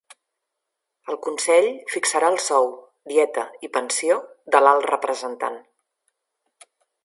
[1.13, 2.71] El Consell fixarà el sou,
[3.13, 4.19] dieta i pensió
[4.57, 5.63] de l'Alt Representant.